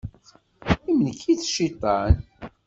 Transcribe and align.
Yemlek-itt 0.85 1.47
cciṭan. 1.55 2.13